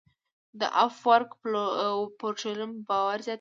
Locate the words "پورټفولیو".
2.19-2.69